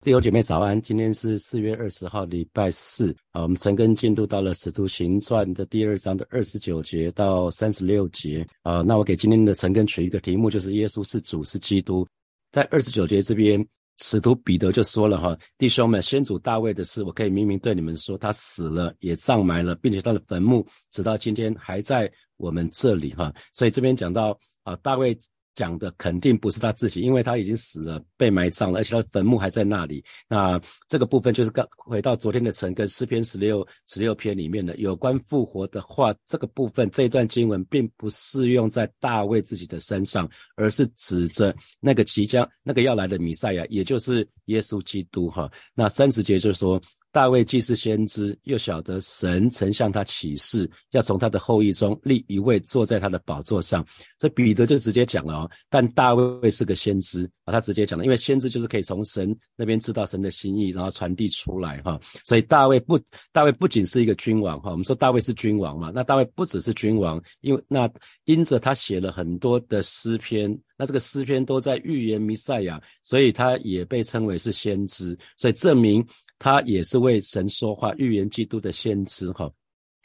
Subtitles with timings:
[0.00, 3.42] 弟兄姐妹早安，今天是四月二十号，礼拜四啊。
[3.42, 8.80] 我们陈根进度到了《使徒行传》的第二章的二十九节到三十六节啊。
[8.80, 12.06] 那我给今天的陈根取一个题目，就是耶稣是主，是基督。
[12.52, 13.66] 在二十九节这边，
[14.00, 23.34] 使徒彼得就说了哈，弟兄们，先祖大卫的事，我可以明明对你们说，他死了，也葬埋了，并且他的坟墓直到今天还在我们这里哈。
[23.52, 25.18] 所以这边讲到啊，大卫。
[25.58, 30.04] 讲的肯定不是他自己，因为他已经死了，被埋葬了，而且他坟墓还在那里。
[30.28, 45.50] 那这个部分就是刚回到昨天的神跟诗篇十六十六篇里面的有关复活的话，这个部分这一段经文并不适用在大卫自己的身上，而是指着那个即将那个要来的弥赛亚，也就是耶稣基督哈。
[45.74, 46.80] 那三十节就是说。
[47.10, 53.84] 大卫既是先知，又晓得神曾向他启示，要从他的后裔中立一位坐在他的宝座上。
[54.18, 61.98] 所以彼得就直接讲了哦，但大卫是个先知啊，他直接讲了，因为先知就是可以从神那边知道神的心意，然后传递出来哈。
[62.24, 62.98] 所以大卫不，
[63.32, 67.90] 大卫不仅是一个君王哈，我们说大卫是君王嘛，那大卫不只是君王，因为那
[68.24, 76.06] 因着他写了很多的诗篇，那这个诗篇都在预言弥赛亚，所以他也被称为是先知，所以证明。
[76.38, 79.50] 他也是为神说话、预言基督的先知，哈。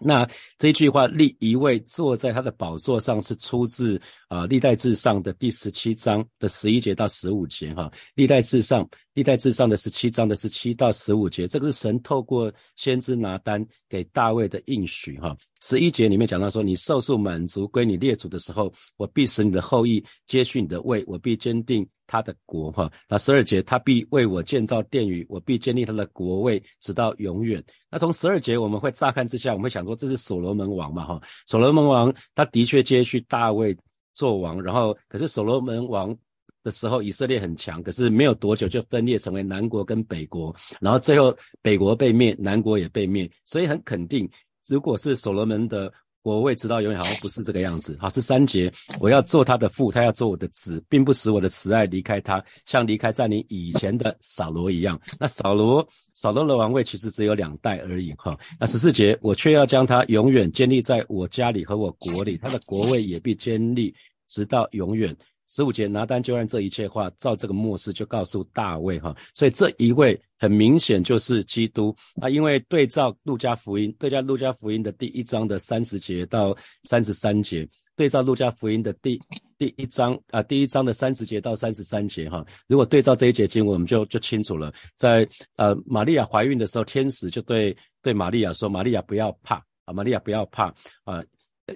[0.06, 7.90] 那这一句话立一位坐在他的宝座上，是出自啊历代至上的第十七章的十一节到十五节，哈。
[8.16, 15.38] 历代至上，历代至上的十七章的十七到十五节，这个是神透过先知拿单给大卫的应许，哈。
[15.62, 21.88] 十一节里面讲到说，你受数满足归你列祖的时候，我必使你的后裔接续你的位，我必坚定。
[22.08, 27.64] 他的国哈，那十二节他必为我建造殿宇，我必建立他的国位，直到永远。
[27.90, 31.22] 那从十二节我们会乍看之下，我们会想说这是所罗门王嘛哈？
[31.46, 33.76] 所罗门王他的确接续大卫
[34.14, 36.16] 做王，然后可是所罗门王
[36.64, 44.30] 的时候以色列很强，可是没有多久就分裂成为南国跟北国，然后最后北国被灭，南国也被灭，所以很肯定，
[44.68, 45.92] 如果是所罗门的。
[46.24, 47.98] 我未知道永远好像不是这个样子。
[48.00, 55.00] 哈，是三节，我要做他的父，他要做我的子，并不使我的慈爱离开他，像离开在你以前的扫罗一样。
[55.20, 58.14] 那扫罗，扫罗的王位其实只有两代而已。
[58.14, 63.94] 哈，那十四节，我却要将他永远建立在我家里和我国里，他的国位也必建立，
[64.28, 65.16] 直到永远。
[65.48, 71.96] 十五节拿单就按这一切话照这个末世就告诉大卫哈，所以这一位很明显就是基督。
[72.22, 79.20] 啊，因为对照路加福音，对照路加福音的第一章的三十节到三十三节，对照路加福音的第
[79.58, 85.28] 第一章啊第一章的三十节到三十三节哈，如果对照这一节经文，我们就就清楚了，在
[85.58, 89.56] 呃玛利亚怀孕的时候，天使就对对玛利亚说，玛利亚不要怕
[89.86, 90.74] 啊，玛利亚不要怕
[91.04, 91.24] 啊。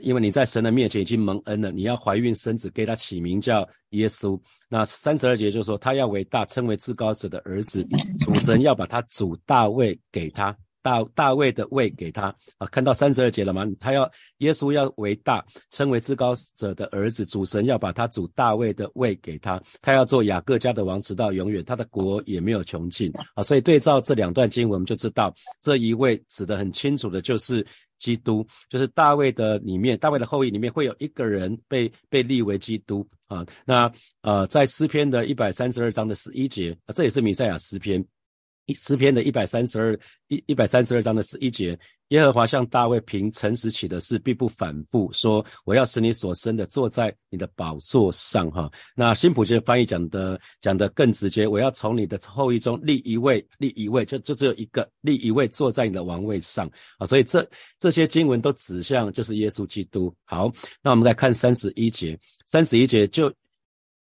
[0.01, 4.37] 因为你在神的面前已经蒙恩了，你要怀孕生子，给他起名叫耶稣。
[4.67, 7.87] 那三十二节就说他要为大，称为至高者的儿子。
[8.19, 12.67] 主神要把他主大卫给他，大大卫的位给他啊。
[12.67, 13.65] 看到三十二节了吗？
[13.79, 17.25] 他要耶稣要为大，称为至高者的儿子。
[17.25, 23.41] 主神要把他主大卫的位给他，他要做雅各家的王，直到永远，他的国也没有穷尽啊。
[23.41, 27.65] 所以对照这两段经文，我们就知道这一位指的很清楚的就是。
[27.97, 33.45] 基督就是大卫的里面，大卫的后裔里面会有一个人被被立为基督啊。
[33.65, 33.91] 那
[34.21, 38.03] 呃，在诗篇的一百三十二章的十一节啊，这也是弥赛亚诗篇。
[38.73, 41.77] 诗篇的一百三十二一一百三十二章的十一节，
[42.09, 48.51] 耶和华向大卫凭诚实起的誓，必不反复，说我要使你所生的坐在你的宝座上。
[48.51, 57.05] 哈，那新普的翻译讲的讲的更直接，我要从你的后裔中立一位，立一位，就就只有一个，立一位坐在你的王位上啊。
[57.05, 57.47] 所以这
[57.79, 60.13] 这些经文都指向就是耶稣基督。
[60.25, 60.51] 好，
[60.81, 63.33] 那我们来看三十一节，三十一节就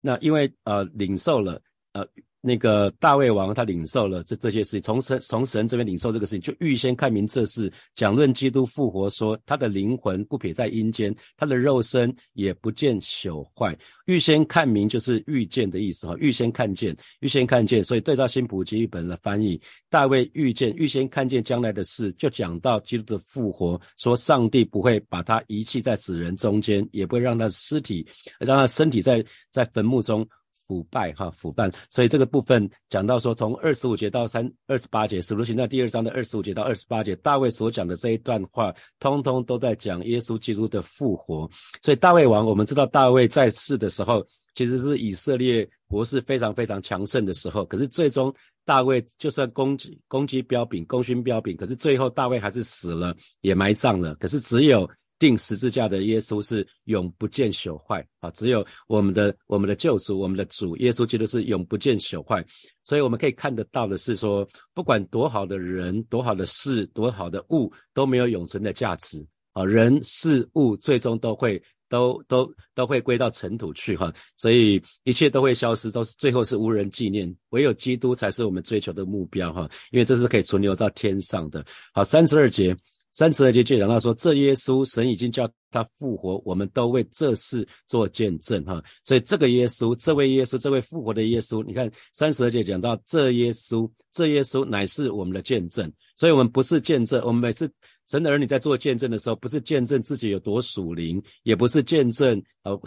[0.00, 1.60] 那因为呃领受了
[1.93, 2.04] 呃。
[2.41, 13.77] 那个大卫王他领受了这这些事情，从神从神这边领受这个事情，就预先看明这事，讲论基督复活，说他的灵魂不撇在阴间，他的肉身也不见朽坏。
[14.05, 19.60] 预先看明就是预见的意思哈，预先看见，预先看见，所以对照新普及一本的翻译，
[19.91, 28.07] 大卫预见，预先看见将来的事，就讲到基督的复活，说上帝不会把他遗弃在死人中间，也不会让他尸体，
[28.39, 30.25] 让他身体在在坟墓中。
[30.66, 41.48] 腐败哈腐败，所以这个部分讲到说，从二十五节到三二十八节，使徒行传第二章的二十五节到二十八节，大卫所讲的这一段话，通通都在讲耶稣基督的复活。
[41.83, 47.65] 所以大卫王，我们知道大卫在世的时候，其实是以色列国势非常非常强盛的时候。
[47.66, 48.34] 可是最终
[48.65, 54.15] 大卫就算攻击攻击彪炳，功勋彪炳，可是最后大卫还是死了，也埋葬了。
[54.16, 62.45] 可是只有定十字架的耶稣是永不见朽坏啊，只有我们的我们的救主，我们的主耶稣基督是永不见朽坏。
[62.83, 71.62] 所以我们可以看得到的是说，不管多好的人、多好的事、多好的物，都没有永存的价值啊，人事物最终都会。
[71.89, 81.65] 都都都会归到尘土去哈，所以一切都会消失，都是最后是无人纪念，唯有基督才是我们追求的目标哈，因为这是可以存留到天上的。
[81.95, 82.77] 好，三十二节，
[83.13, 97.71] 三十二节就讲到说，这耶稣神已经叫他复活，我们都为这事做见证哈，所以这个耶稣，这位耶稣，这位复活的耶稣，你看三十二节讲到这耶稣，这耶稣乃是我们的见证，所以我们不是见证，我们每次。
[98.09, 102.81] 神的儿女在做见证的时候，不是见证自己有多属灵，也不是见证呃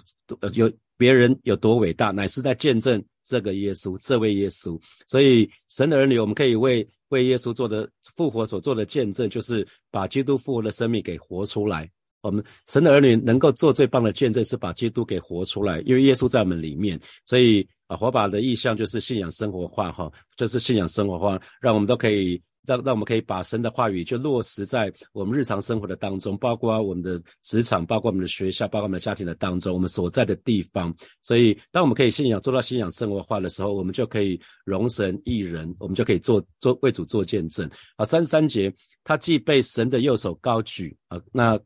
[0.54, 4.82] 有别人有多伟大，乃是在见证这个耶稣，这位耶稣。
[5.08, 11.90] 所以神的儿女，我们可以为为耶稣做的复活所做的见证，就是把基督复活的生命给活出来。
[12.22, 17.00] 我们神的儿女能够做最棒的见证，是把基督给活出来，因为耶稣在我们里面。
[17.26, 22.42] 所以啊，火把的意象就是信仰生活化，哈，就是信仰生活化，让我们都可以。
[22.70, 30.94] 让让我们可以把神的话语就落实在我们日常生活的当中，包括我们的职场，包括我们的学校，包括我们的家庭的当中，我们所在的地方。
[31.24, 37.68] 所以，当我们可以信仰做到信仰生活化的时候，我们就可以容神益人，我们就可以做做为主做见证。
[37.96, 38.72] 啊，三十三节，
[39.04, 41.60] 他既被神的右手高举啊，那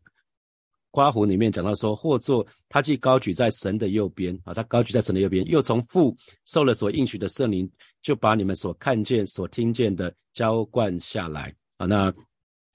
[0.90, 6.16] 刮胡里面讲到说，或作他既高举在神的右边啊，他高举在神的右边，又从父
[6.46, 7.70] 受了所应许的圣灵。
[8.04, 11.88] 就把你们所看见、所听见的浇灌下来啊！
[11.88, 12.14] 那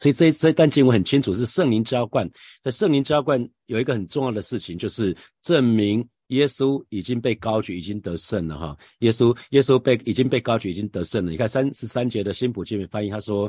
[0.01, 2.29] 所以这这段经文很清楚，是圣灵浇灌。
[2.65, 8.79] 那圣灵浇灌有一个很重要的事情，就是证明耶稣已经被高举，已经得胜了哈！
[9.01, 11.31] 耶稣耶稣被已经被高举，已经得胜了。
[11.31, 13.49] 你看三十三节的新普经文翻译，他说。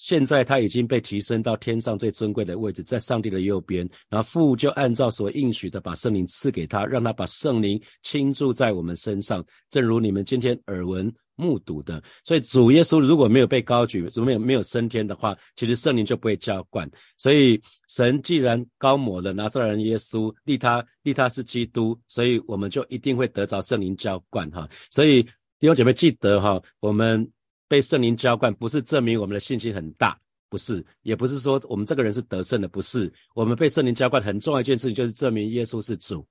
[0.00, 3.86] 现在他已经被提升到天上最尊贵的位置，在上帝的右边。
[4.08, 12.02] 然后父就按照所应许的，把圣灵赐给他，让他把圣灵倾注在我们身上，正如你们今天耳闻目睹的。
[12.24, 16.90] 所以主耶稣如果没有被高举，如果没有没有升天的话，其实圣灵就不会浇灌。
[17.18, 24.66] 所以神既然高抹了拿撒勒人耶稣，立他立他是基督，所以我们就一定会得着圣灵浇灌哈。
[24.90, 25.22] 所以
[25.58, 27.30] 弟兄姐妹记得哈，我们。
[27.70, 30.18] 被圣灵浇灌，不是证明我们的信心很大，
[30.48, 33.10] 不是，也不是说我们这个人是得胜的，不是。
[33.32, 36.26] 我们被圣灵浇灌很重要一件事情，就是证明耶稣是主。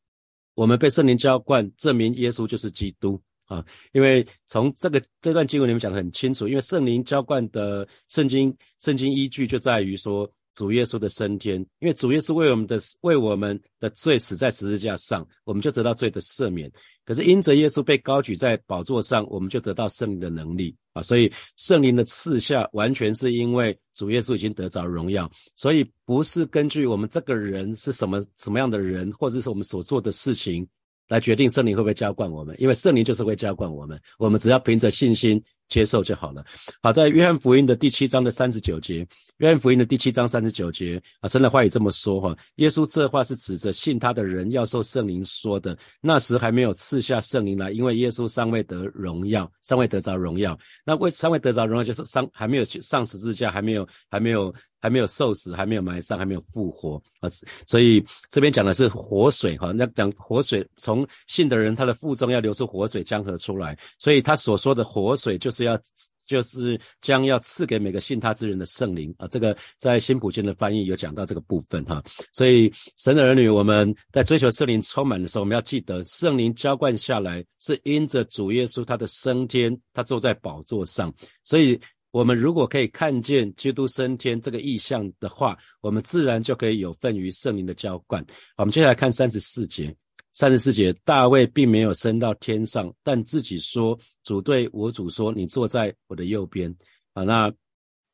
[0.54, 3.66] 我们被圣灵浇灌，证明耶稣就是基督啊！
[3.94, 16.70] 因为从这个这段经文里面讲得很清楚，因为圣灵浇灌的圣经圣经依据就在于说主耶稣的升天，因为主耶稣为我们的为我们的罪死在十字架上，我们就得到罪的赦免。
[17.06, 30.68] 可是因着耶稣被高举在宝座上，我们就得到圣灵的能力所以圣灵的赐下，完全是因为主耶稣已经得着荣耀，所以不是根据我们这个人是什么什么样的人，或者是我们所做的事情。
[31.10, 36.44] 来决定圣灵会不会浇灌我们，因为圣灵就是会浇灌我们，我们只要凭着信心接受就好了。
[36.82, 39.08] 好，在约翰福音的第七章的三十九节，
[39.38, 50.58] 约翰福音的第七章三十九节啊，神的话语这么说哈，耶稣这话是指着信他的人要受圣灵说的，那时还没有赐下圣灵来，因为耶稣尚未得荣耀，尚未得着荣耀。
[50.84, 54.54] 那为尚未得着荣耀，就是上还没有上十字架，还没有还没有。
[54.82, 57.30] 还没有受死，还没有埋葬，还没有复活啊！
[57.68, 65.78] 所以这边讲的是活水哈，那讲活水从信的人他的腹中要流出活水江河出来，所以他所说的活水就是是要
[66.26, 69.28] 就是将要赐给每个信他之人的圣灵啊！
[69.28, 81.80] 这个在新普经的翻译有讲到这个部分哈，所以神的儿女我们在追求圣灵充满的时候，我们要记得圣灵浇灌下来是因着主耶稣他的升天，他坐在宝座上，所以。
[82.12, 88.26] 我们如果可以看见基督升天这个意象的话，我们自然就可以有份于圣灵的浇灌。
[88.58, 89.96] 我们接下来看三十四节。
[90.34, 96.74] 三十四节，大卫并没有升到天上，但自己说：“主对我主说，你坐在我的右边。”
[97.14, 97.52] 啊，那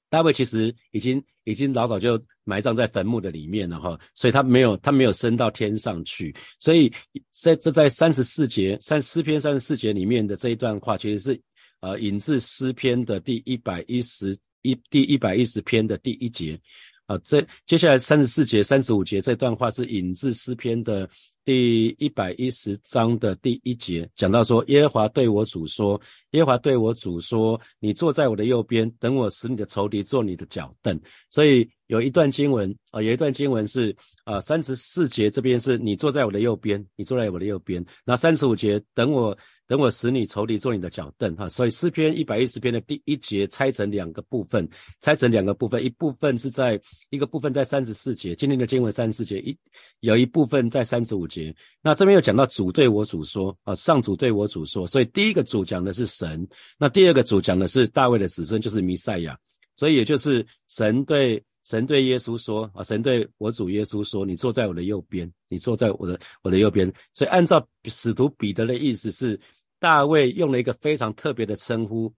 [0.10, 6.36] 大卫其实已经已经老早就埋葬在坟墓的里面了哈，所以他没有他没有升到天上去。
[6.60, 6.92] 所以
[7.32, 11.42] 在这在三十四节三诗篇三十四节里面的这一段话，其实是。
[11.82, 16.60] 呃，引自诗篇的第一百一十一第一百一十篇的第一节，
[17.06, 21.08] 啊，这接下来三十四节、三十五节这段话是引自诗篇的
[21.46, 31.00] 第一百一十章的第一节，讲到说，耶和华对我主说，耶和华对我主说，你坐在我的右边，等我使你的仇敌做你的脚凳。
[31.30, 37.86] 所以有一段经文啊，有一段经文是啊，三十四节这边是你坐在我的右边，你坐在我的右边。
[38.04, 39.38] 那三十五节，等我。
[39.68, 41.48] 等我使你仇敌做你的脚凳哈。
[41.50, 44.68] 所以诗篇一百一十篇的第一节拆成两个部分，
[45.02, 46.80] 拆成两个部分，一部分是在
[47.10, 49.58] 一个部分在三十四节，今天的经文三十四节一
[50.00, 51.56] 有一部分在三十五节。
[51.82, 59.38] 那这边又讲到主对我主说啊，上主对我主说，所以第一个主讲的是神，那第二个主讲的是大卫的子孙，就是弥赛亚。
[59.76, 66.90] 所以也就是神对神对耶稣说啊，神对我主耶稣说，你坐在我的右边，你坐在我的我的右边。
[67.14, 69.38] 所以按照使徒彼得的意思是，
[69.80, 72.14] 大卫用了一个非常特别的称呼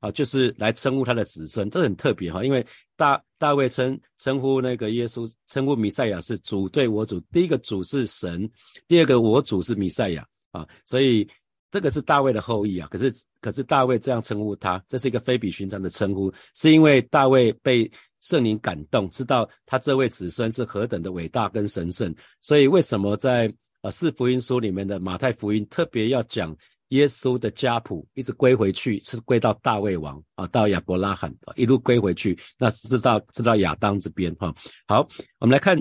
[0.00, 2.66] 啊，就是来称呼他的子孙，这很特别哈，因为
[2.96, 8.50] 大大卫称称呼那个耶稣，称呼弥赛亚是主对我主，第一个主是神，
[8.88, 11.26] 第二个我主是弥赛亚啊，所以。
[11.70, 17.90] 这个是大卫的后裔啊，可是可是大卫这样称呼他，这是一个非比寻常的称呼，是因为大卫被
[18.24, 23.52] 圣灵感动，知道他这位子孙是何等的伟大跟神圣，所以为什么在
[23.82, 26.56] 呃四福音书里面的马太福音特别要讲
[26.88, 34.54] 耶稣的家谱，一直归回去是归到大卫王啊，到亚伯拉罕一路归回去，那知道知道亚当这边哈。
[34.88, 35.06] 好，
[35.38, 35.80] 我们来看。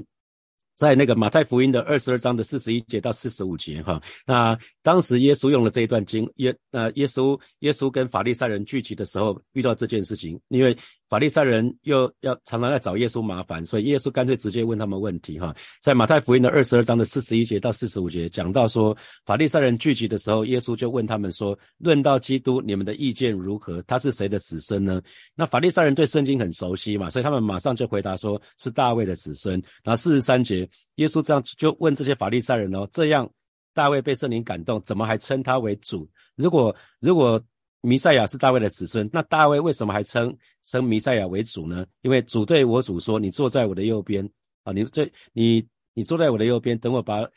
[0.75, 10.75] 在那个马太福音的二十二章的四十一节到四十五节，哈，那当时耶稣用了这一段经，耶呃耶稣耶稣跟法利赛人聚集的时候，遇到这件事情，因为。
[11.09, 15.55] 法利赛人又要常常要找耶稣麻烦，所以耶稣干脆直接问他们问题哈。
[15.79, 23.79] 在马太福音的二十二章的四十一节到四十五节讲到说，法利赛人聚集的时候，耶稣就问他们说：“论到基督，你们的意见如何？
[23.83, 25.01] 他是谁的子孙呢？”
[25.35, 29.61] 那法利赛人对圣经很熟悉嘛，所以他们马上就回答说是大卫的子孙。
[29.83, 33.29] 然后四十三节，耶稣这样就问这些法利赛人哦：“这样
[33.75, 36.09] 大卫被圣灵感动，怎么还称他为主？
[36.35, 37.39] 如果如果？”
[37.85, 41.85] 弥赛亚是大卫的子孙，那大卫为什么还称称弥赛亚为主呢？
[42.01, 44.27] 因为主对我主说：“你坐在我的右边
[44.63, 45.61] 啊，你这你
[45.93, 47.29] 你坐在我的右边，等我把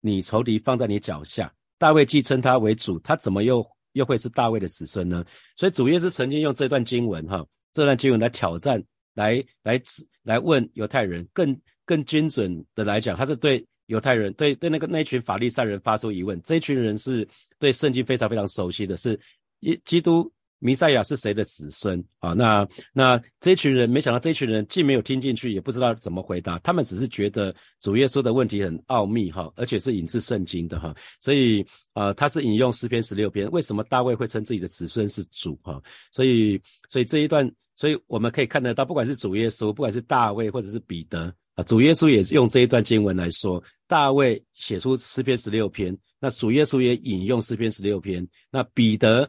[0.00, 5.24] 你仇敌放在你脚下。”大卫既称他为主，他怎么又又会是大卫的子孙呢？
[5.56, 8.82] 所以主耶稣曾经用这段经文哈，这段经文来挑战，
[9.14, 9.80] 来来
[10.24, 16.40] 来问犹太人，更更精准的来讲，他是对犹太人对对那个那群法利赛人发出疑问。
[16.42, 17.24] 这一群人是
[17.60, 19.16] 对圣经非常非常熟悉的，是。
[19.64, 20.30] 基基督
[20.60, 22.32] 弥赛亚是谁的子孙啊？
[22.32, 26.58] 那那这群人没想到，这群人既没有听进去，也不知道怎么回答。
[26.60, 30.94] 他们只是觉得主耶稣的问题很奥秘哈，而且是引自圣经的哈。
[31.20, 35.78] 所以啊，他是引用诗篇十六篇，为什么大卫会称自己的子孙是主哈？
[36.12, 49.28] 所以所以这一段，所以我们可以看得到，不管是主耶稣，不管是大卫，或者是彼得啊，主耶稣也用这一段经文来说，大卫写出诗篇十六篇，那主耶稣也引用诗篇十六篇，那彼得。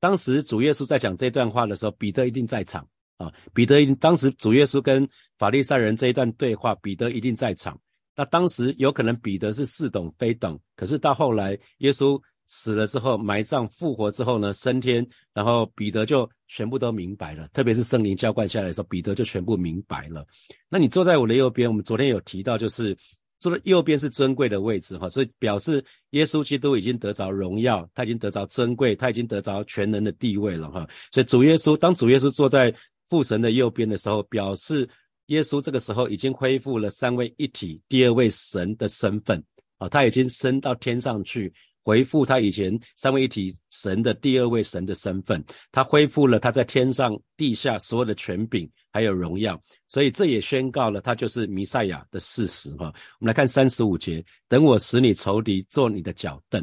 [0.00, 2.86] 当时主耶稣在讲这段话的时候，彼得一定在场
[3.16, 3.32] 啊。
[3.52, 7.78] 彼得当时主耶稣跟法利赛人这一段对话，彼得一定在场。
[8.16, 17.46] 那当时有可能彼得是似懂非懂，可是到后来耶稣死了之后，埋葬复活之后呢，升天，然后彼得就全部都明白了。
[17.52, 20.26] 特别是圣灵浇灌下来的时候，彼得就全部明白了。
[20.68, 22.96] 那你坐在我的右边，我们昨天有提到，就是。
[23.38, 30.88] 坐在右边是尊贵的位置哈，所以表示耶稣基督已经得着荣耀，他已经得着尊贵，他已经得着全能的地位了哈。
[31.12, 32.74] 所以主耶稣当主耶稣坐在
[33.08, 34.88] 父神的右边的时候，表示
[35.26, 39.42] 耶稣这个时候已经恢复了三位一体第二位神的身份
[39.78, 41.52] 啊，他已经升到天上去。
[41.88, 45.42] 回复他以前三位一体神的第二位神的身份，
[45.72, 52.92] 他恢复了他在天上地下所有的权柄还有荣耀，所以这也宣告了他就是弥赛亚的事实哈。
[53.20, 56.62] 我们来看三十五节，等我使你仇敌做你的脚凳。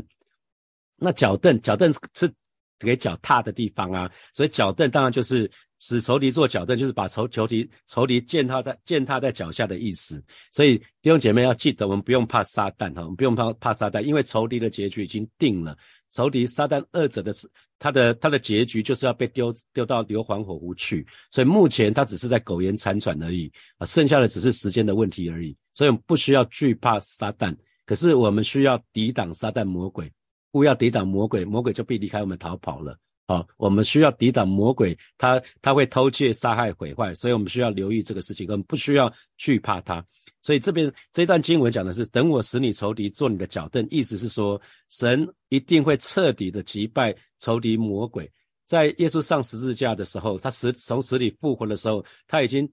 [0.95, 2.31] 那脚凳，脚凳是
[2.79, 5.49] 给脚踏的地方啊，所以脚凳当然就是。
[5.77, 10.23] 使仇敌做脚凳，就是把仇仇敌仇敌践踏在践踏在脚下的意思。
[10.49, 15.77] 所以弟兄姐妹要记得，我们不用怕撒旦哈，我们不用怕怕撒旦，因为仇敌的结局已经定了。
[16.09, 17.33] 仇敌撒旦二者的
[17.77, 21.05] 他的他的结局就是要被丢丢到硫磺火湖去。
[21.29, 25.55] 所以目前他只是在苟延残喘而已啊，剩下的只是时间的问题而已。
[25.73, 27.53] 所以我们不需要惧怕撒旦，
[27.85, 30.09] 可是我们需要抵挡撒旦魔鬼，
[30.55, 32.97] 不要抵挡魔鬼，魔鬼就必离开我们逃跑了。
[33.27, 40.01] 好，我们需要抵挡魔鬼，他他会偷窃、杀害、毁坏，所以我们需要留意这个事情，我们不需要惧怕他。
[40.41, 48.31] 所以这边这一段经文讲的是，等我使你仇敌做你的脚凳，意思是说，神一定会彻底的击败仇敌魔鬼。
[48.63, 52.71] 在耶稣上十字架的时候，他死从死里复活的时候，他已经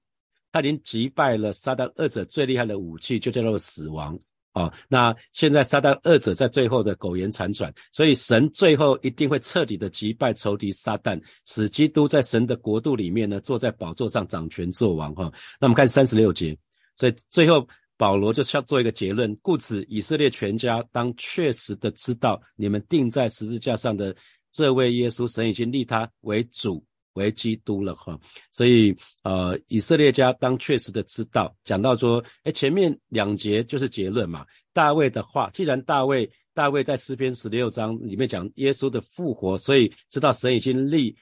[0.53, 4.17] 他已经击败了撒旦二者最厉害的武器，就叫做死亡。
[4.53, 15.33] 啊，那现在撒旦二者在最后的苟延残喘，所以神最后一定会彻底的击败仇敌撒旦，使基督在神的国度里面呢，坐在宝座上掌权作王哈。
[15.59, 16.57] 那我们看三十六节，
[16.97, 17.67] 所以最后
[17.97, 24.15] 保罗就是要做一个结论，故此以色列全家当确实的知道，你们钉在十字架上的
[24.51, 28.19] 这位耶稣，神已经立他为主为基督了哈。
[28.51, 34.47] 所以呃，以色列家当确实的知道，讲到说，哎，前面两节就是结论嘛。
[34.73, 41.17] 大卫的话，既然大卫大卫在诗篇十六章里面讲耶稣的复活，所以知道神已经立。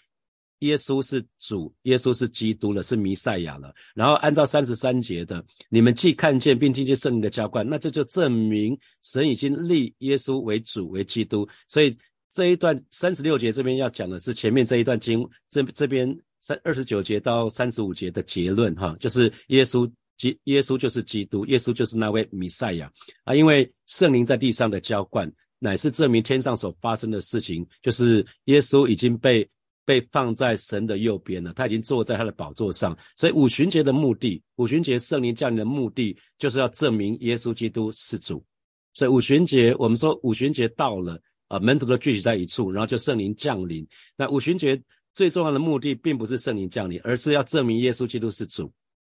[0.60, 3.74] 耶稣是主，耶稣是基督了，是弥赛亚了。
[3.94, 11.48] 然后按照三十三节的，你们既看见并听见圣灵的浇灌，那这就证明神已经立耶稣为主为基督。
[11.66, 11.96] 所以
[12.30, 22.90] 这一段三十六节这边要讲的是前面这一段经，这这边三二十九节到三十五节的结论哈，就是耶稣基耶稣就是基督，耶稣就是那位弥赛亚
[23.24, 29.46] 啊，因为圣灵在地上的浇灌，乃是证明天上所发生的事情，就是耶稣已经被。
[29.82, 32.96] 被放在神的右边了，他已经坐在他的宝座上。
[33.16, 38.44] 所以五旬节的目的，五旬节圣灵降临的目的，就是要证明耶稣基督是主。
[38.94, 41.20] 所以五旬节，我们说五旬节到了
[41.50, 43.84] 啊，门徒都聚集在一处，然后就圣灵降临。
[44.16, 44.80] 那五旬节
[45.12, 48.72] 最重要的目的，并不是圣灵降临，而是要证明耶稣基督是主。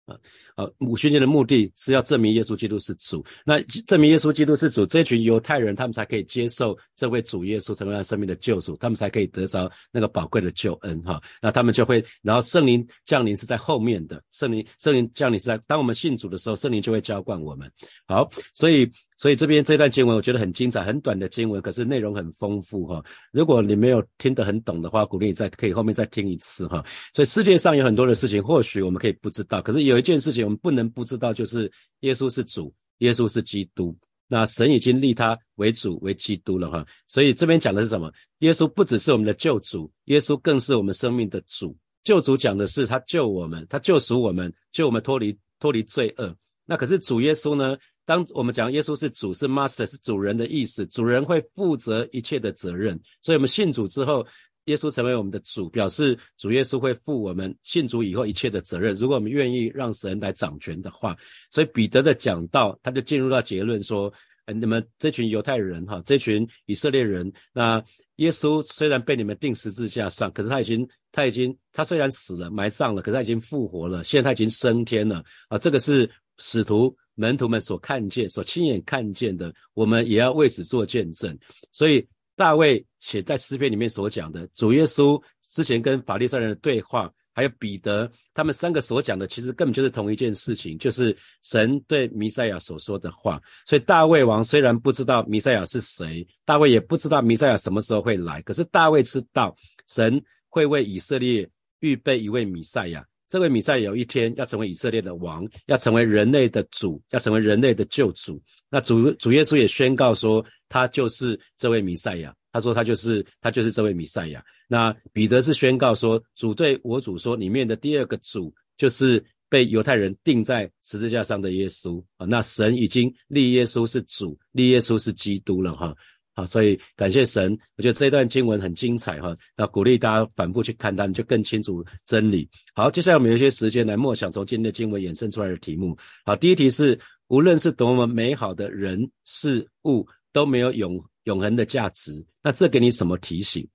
[0.04, 0.16] 啊，
[0.56, 3.24] 好，五旬节的目的是要证明耶稣基督是主。
[3.44, 11.00] 那证明耶稣基督是主，这群犹太人他们才可以接受这位主耶稣成为他生命的救主，他们才可以得着那个宝贵的救恩。
[11.02, 17.70] 哈，那他们就会，然后圣灵降临是在后面的，圣灵圣灵降临是在当我们信主的时候，圣灵就会浇灌我们。
[18.06, 18.90] 好，所以。
[19.18, 23.00] 所以这边这段经文我觉得很精彩，很短的经文，可是内容很丰富哈。
[23.30, 26.84] 如果你没有听得很懂的话，鼓励你再可以后面再听一次哈。
[27.14, 31.70] 所以世界上有很多的事情，或许我们可以不知道，可是有有一件事情我们不能不知道，就是
[32.00, 33.94] 耶稣是主，耶稣是基督。
[34.26, 36.86] 那神已经立他为主为基督了哈。
[37.06, 38.10] 所以这边讲的是什么？
[38.38, 41.76] 耶稣不只是我们的救主，耶稣更是我们生命的主。
[42.02, 46.34] 救主讲的是他救我们，他救赎我们，救我们脱离脱离罪恶。
[46.64, 47.76] 那可是主耶稣呢？
[48.04, 52.98] 当我们讲耶稣是主是 master 是主人的意思，主人会负责一切的责任。
[53.20, 54.26] 所以，我们信主之后，
[54.66, 58.94] 耶稣成为我们的主，表示主耶稣会负我们信主以后一切的责任。
[58.94, 61.16] 如果我们愿意让神来掌权的话，
[61.50, 64.12] 所以彼得的讲道，他就进入到结论说：，
[64.46, 67.82] 你们这群犹太人哈，这群以色列人，那
[68.16, 75.58] 耶稣虽然被你们钉十字架上，可是他已经他已经他虽然死了埋葬了，可是他已经复活了，现在他已经升天了啊！
[75.58, 76.96] 这个是使徒。
[77.14, 81.38] 门徒们所看见、所亲眼看见的，我们也要为此做见证。
[81.70, 85.20] 所以大卫写在诗篇里面所讲的，主耶稣
[85.52, 93.40] 之前跟法利赛人的对话，还有彼得他们三个所讲的，其实根本就是同一件事情，就是神对弥赛亚所说的话。
[93.66, 99.54] 所以大卫王虽然不知道弥赛亚是谁，大卫也不知道弥赛亚什么时候会来，可是大卫知道
[99.86, 101.48] 神会为以色列
[101.80, 103.06] 预备一位弥赛亚。
[103.32, 108.38] 这位弥赛有一天要成为以色列的王，要成为人类的主，要成为人类的救主。
[108.68, 112.34] 那主主耶稣也宣告说，他就是这位弥赛亚。
[112.52, 114.44] 他说他就是他就是这位弥赛亚。
[114.68, 122.26] 那彼得是宣告说，主对我主说，里面的第二个主就是被犹太人钉在十字架上的耶稣啊。
[122.26, 125.96] 那神已经立耶稣是主，立耶稣是基督了哈。
[126.34, 129.36] 好，所以感谢神，我觉得这一段经文很精彩哈。
[129.54, 132.48] 那鼓励大家反复去看它，你就更清楚真理。
[132.74, 135.94] 好，接下来我们有一些时间来默想从今天的经文衍生出来的题目。
[136.24, 142.24] 好，第一题是：无论是多么美好的人事物，都没有永永恒的价值。
[142.42, 143.68] 那这给你什么提醒？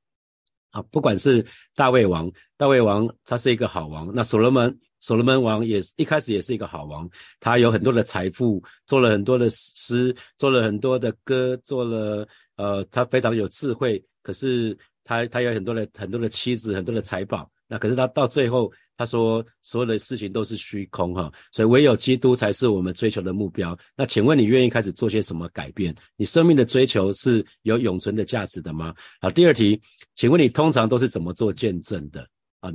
[0.71, 4.11] 好，不管是大卫王，大卫王他是一个好王。
[4.15, 4.75] 那所罗门。
[4.99, 7.07] 所罗门王也一开始也是一个好王，
[7.39, 14.03] 他有很多的财富，做了很多的诗，做了很多的歌，做了呃，他非常有智慧。
[14.21, 17.49] 可是他他有很多的很多的妻子，很多的财宝。
[17.69, 23.77] 那可是他到最后他说所有的事情都是虚空哈，所以唯有基督才是我们追求的目标。
[23.95, 25.95] 那请问你愿意开始做些什么改变？
[26.15, 28.93] 你生命的追求是有永存的价值的吗？
[29.21, 29.79] 好，第二题，
[30.15, 32.27] 请问你通常都是怎么做见证的？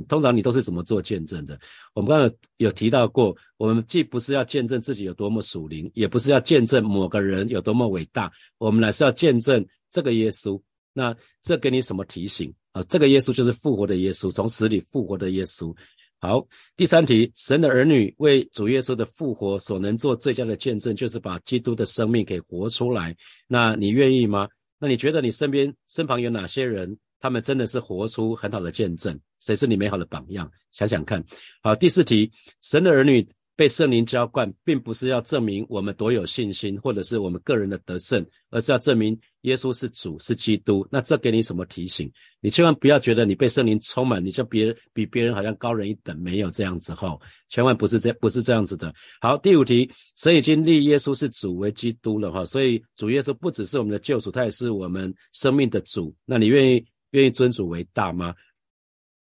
[0.05, 1.59] 通常你都是怎么做见证的？
[1.93, 10.61] 我们刚刚有提到过，我们既不是要见证自己有多么属灵，也不是要见证某个人有多么伟大，我们乃是要见证这个耶稣。
[10.93, 12.83] 那这给你什么提醒啊？
[12.83, 15.75] 这个耶稣就是复活的耶稣，从死里复活的耶稣。
[16.19, 23.15] 好，第三题，神的儿女为主耶稣的复活所能做最佳的见证，就是把基督的生命给活出来。
[23.47, 24.47] 那你愿意吗？
[24.79, 26.97] 那你觉得你身边身旁有哪些人？
[27.23, 30.51] 他们真的是活出很好的见证，谁是你美好的榜样？
[30.71, 31.23] 想想看。
[31.61, 40.85] 好，第四题，神的儿女被圣灵浇灌，并不是要证明我们多有信心，或者是我们个人的得胜，而是要证明耶稣是主，是基督。
[40.91, 42.11] 那这给你什么提醒？
[42.41, 48.93] 你千万不要觉得你被圣灵充满，你就别比别人好像高人一等，没有这样子哈，千万不是这不是这样子的。
[49.21, 56.13] 好，第五题，神已经立耶稣是主为基督了哈，所以主耶稣不只是我们的救主，他也是我们生命的主。
[56.25, 58.35] 那你愿意愿意尊主为大吗？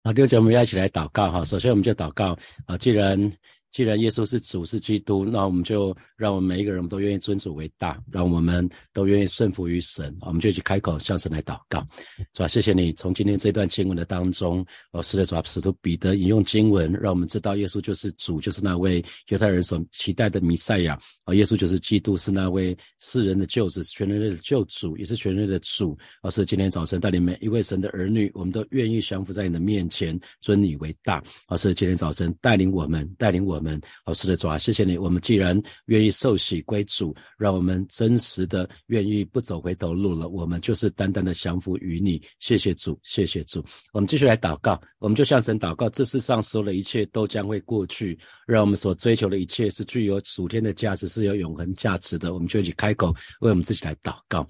[0.04, 1.44] 好，弟兄姐妹，要一起来祷告哈。
[1.44, 2.38] 首先，我们就祷告
[2.68, 3.32] 啊，既然。
[3.78, 10.18] 既然耶稣是主是基督，那我们就让我们每一个人都愿意尊主为大，让我们都愿意顺服于神。
[10.22, 11.86] 我们就一起开口向神来祷告，
[12.34, 12.48] 是吧？
[12.48, 20.98] 谢谢你从今天这段经文的当中，哦，是的，主啊，使徒彼得引用经文，让我们知道耶稣就是主，就是那位犹太人所期待的弥赛亚。
[21.26, 25.96] 啊，耶稣就是基督，是那位世人的救子，全人类的救主，也是全人类的主。
[26.24, 31.24] 而是今天早晨带领每一位神的儿女，我们都愿意降服在你的面前，尊你为大。
[31.46, 33.67] 而是今天早晨带领我们，带领我们。
[33.68, 34.98] 们，好，是的，主啊，谢谢你。
[34.98, 42.22] 我们既然愿意受洗归主，让我们真实的愿意不走回头路了，我们就是单单的降服于你。
[42.40, 43.64] 谢谢主，谢谢主。
[43.92, 45.90] 我们继续来祷告，我们就向神祷告。
[45.90, 52.34] 这世上所有的一切都将会过去，让我们所追求的一切是具有属天的价值，是有永恒价值的。
[52.34, 54.48] 我们就一起开口为我们自己来祷告。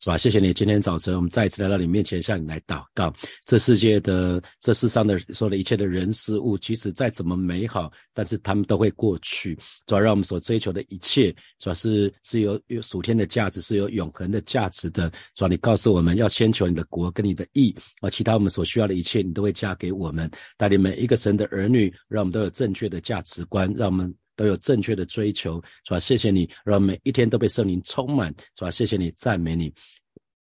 [0.00, 0.16] 是吧？
[0.16, 3.12] 谢谢你，今天早晨我们再一次来到你面前，向你来祷告。
[3.44, 9.58] 这世界的、这世上的所有的一切的人事物，即使再怎么美好，但是他们都会过去。
[9.86, 15.10] 主要让我们所追求的一切，主要是是有有属天的价值，是有永恒的价值的。
[15.34, 20.30] 主要你告诉我们要先求你的国跟你的义，啊，其他我们所需要的一切，你都会加给我们。
[20.56, 24.14] 带领每一个神的儿女，让我们都有正确的价值观，让我们。
[24.38, 25.98] 都有正确的追求，是吧？
[25.98, 28.70] 谢谢你，让每一天都被圣灵充满，是吧？
[28.70, 29.74] 谢谢你，赞美你。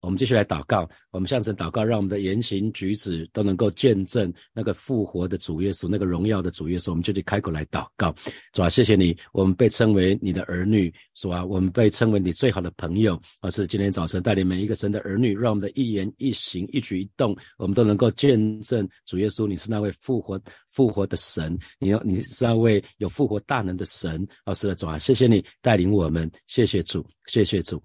[0.03, 6.89] 我们继续来祷告，我们向神祷告，让我们的言行举止都能够见证那个复活的主耶稣，那个荣耀的主耶稣。
[6.91, 8.13] 我们就去开口来祷告，
[8.51, 13.17] 主啊，谢谢你，我们被称为你的儿女，主啊，我们被称为你最好的朋友。
[13.39, 20.37] 而是今天早晨带领每一个神的儿女，让我们的一言一行、一举一动，我们都能够见证主耶稣，你是那位复活
[20.69, 24.27] 复活的神，你要你是那位有复活大能的神。
[24.43, 27.81] 而是的主啊，谢谢你带领我们，谢谢主，谢谢主。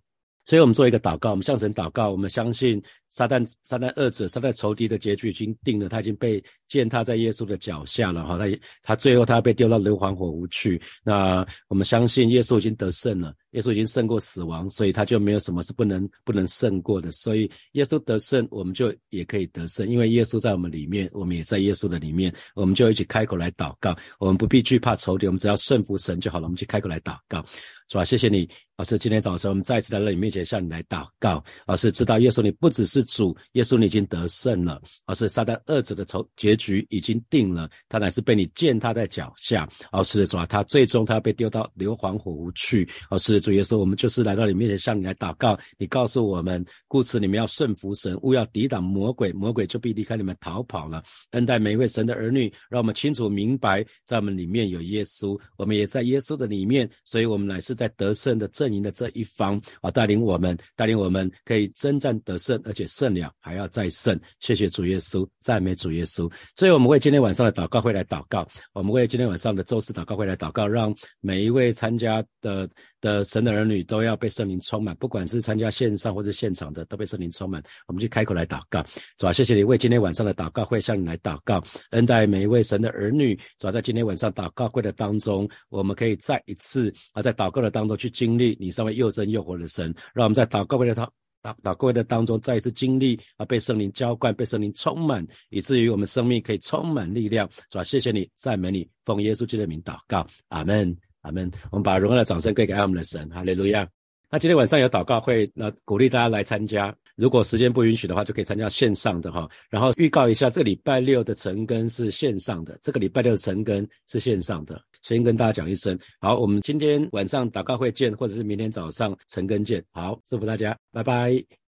[0.49, 8.45] 所以我们做一个祷告，我们向神祷告，我们相信撒旦、撒旦二者、撒旦仇敌的结局已经定了，他已经被践踏在耶稣的脚下了，哈，他
[8.83, 10.81] 他最后他要被丢到硫磺火湖去。
[11.03, 17.11] 那我们相信耶稣已经得胜了，耶稣已经胜过死亡，所以他就没有什么是不能不能胜过的。
[17.11, 26.45] 所以耶稣得胜，我们就也可以得胜，因为耶稣在我们里面，我们也在耶稣的里面，我们就一起开口来祷告，我们不必惧怕仇敌，我们只要顺服神就好了。
[26.45, 27.45] 我们去开口来祷告。
[27.91, 28.05] 是吧？
[28.05, 28.99] 谢谢你，老师。
[28.99, 31.43] 今天早晨我们再次来到你面前，向你来祷告。
[31.67, 34.81] 老师知道耶稣你不只是主，耶稣你已经得胜了。
[35.07, 39.67] 而是撒旦二者的仇结局已经定了，他乃是被你践踏在脚下。
[39.91, 42.87] 哦，是的主啊，他最终他要被丢到硫磺火湖去。
[43.11, 45.59] 老师主耶稣，我们就是来到你面前向你来祷告。
[45.79, 51.03] 你告诉我们，故此你们要顺服神，勿要抵挡魔鬼，魔鬼就必离开你们逃跑了。
[51.31, 57.79] 恩待每一位神的儿女，让我们清楚明白，在我们里面有耶稣，我们也在耶稣的里面，所以我们乃是。
[57.79, 64.19] 在得胜的阵营的这一方啊，带领我们，带领我们可以征战得胜，而且胜了还要再胜。
[64.41, 66.29] 谢谢主耶稣，赞美主耶稣。
[66.57, 72.69] 所以，我们为今天晚上的祷告会来祷告，我们为今天晚上的周四祷告会来祷告，让每一位参加的。
[73.01, 77.63] 的神的儿女都要被圣灵充满，不管是参加线上或者现场的，都被圣灵充满。
[77.87, 78.85] 我们就开口来祷告，
[79.17, 83.39] 主啊，谢谢你为今天晚上的祷告会向你来祷告，恩待每一位神的儿女。
[83.57, 91.09] 主啊，在今天晚上祷告会的当中，我们可以再一次啊，在祷告的当中去经历你上面又真又活的神，让我们在祷告会的祷
[91.43, 97.49] 祷祷告会的当中再一次经历啊，被圣灵浇灌，被圣灵充满，以至于我们生命可以充满力量。
[97.71, 100.97] 是吧，谢谢你，赞美你，奉耶稣基督的名祷告，阿门。
[101.23, 101.51] 阿门。
[101.71, 103.89] 我们把荣耀的掌声归给爱我们的神，哈利路亚。
[104.31, 106.95] 那今天晚上有祷告会，那鼓励大家来参加。
[107.19, 109.51] 如果时间不允许的话，就可以参加线上的哈。
[109.69, 114.81] 然后预告一下，这个礼拜六的晨更是线上的，这个礼拜六的晨更是线上的。
[115.03, 119.85] 先跟大家讲一声，好，我们今天晚上祷告会见，或者是明天早上晨更见。
[119.91, 121.68] 好，祝福大家，拜拜。